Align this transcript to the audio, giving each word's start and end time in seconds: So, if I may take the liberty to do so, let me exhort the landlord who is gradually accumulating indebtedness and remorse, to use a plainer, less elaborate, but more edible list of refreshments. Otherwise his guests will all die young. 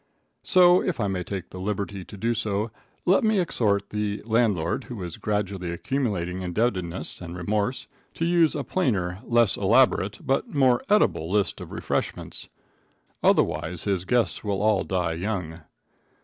So, 0.41 0.81
if 0.81 0.99
I 0.99 1.05
may 1.05 1.23
take 1.23 1.51
the 1.51 1.59
liberty 1.61 2.03
to 2.05 2.17
do 2.17 2.33
so, 2.33 2.71
let 3.05 3.23
me 3.23 3.39
exhort 3.39 3.91
the 3.91 4.23
landlord 4.25 4.85
who 4.85 5.03
is 5.03 5.17
gradually 5.17 5.69
accumulating 5.69 6.41
indebtedness 6.41 7.21
and 7.21 7.37
remorse, 7.37 7.85
to 8.15 8.25
use 8.25 8.55
a 8.55 8.63
plainer, 8.63 9.19
less 9.23 9.57
elaborate, 9.57 10.17
but 10.25 10.51
more 10.55 10.81
edible 10.89 11.29
list 11.29 11.61
of 11.61 11.71
refreshments. 11.71 12.49
Otherwise 13.21 13.83
his 13.83 14.03
guests 14.05 14.43
will 14.43 14.59
all 14.63 14.83
die 14.83 15.13
young. 15.13 15.59